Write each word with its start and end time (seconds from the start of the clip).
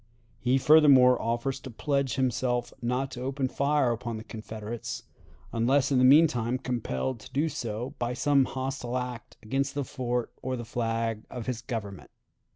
He 0.39 0.57
furthermore 0.57 1.21
offers 1.21 1.59
to 1.59 1.69
pledge 1.69 2.15
himself 2.15 2.73
not 2.81 3.11
to 3.11 3.21
open 3.21 3.47
fire 3.49 3.91
upon 3.91 4.17
the 4.17 4.23
Confederates, 4.23 5.03
unless 5.53 5.91
in 5.91 5.99
the 5.99 6.03
mean 6.03 6.25
time 6.25 6.57
compelled 6.57 7.19
to 7.19 7.31
do 7.33 7.47
so 7.47 7.93
by 7.99 8.15
some 8.15 8.45
hostile 8.45 8.97
act 8.97 9.37
against 9.43 9.75
the 9.75 9.85
fort 9.85 10.33
or 10.41 10.55
the 10.57 10.65
flag 10.65 11.23
of 11.29 11.45
his 11.45 11.61
Government. 11.61 12.09